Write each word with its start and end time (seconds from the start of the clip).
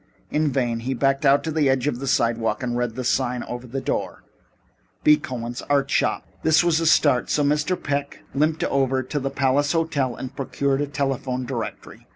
In 0.31 0.51
vain. 0.51 0.79
He 0.79 0.95
backed 0.95 1.27
out 1.27 1.43
to 1.43 1.51
the 1.51 1.69
edge 1.69 1.85
of 1.85 1.99
the 1.99 2.07
sidewalk 2.07 2.63
and 2.63 2.75
read 2.75 2.95
the 2.95 3.03
sign 3.03 3.43
over 3.43 3.67
the 3.67 3.79
door: 3.81 4.23
B. 5.03 5.15
Cohen's 5.15 5.61
Art 5.69 5.91
Shop 5.91 6.25
This 6.41 6.63
was 6.63 6.79
a 6.79 6.87
start, 6.87 7.29
so 7.29 7.43
Mr. 7.43 7.79
Peck 7.83 8.23
limped 8.33 8.63
over 8.63 9.03
to 9.03 9.19
the 9.19 9.29
Palace 9.29 9.73
Hotel 9.73 10.15
and 10.15 10.35
procured 10.35 10.81
a 10.81 10.87
telephone 10.87 11.45
directory. 11.45 12.07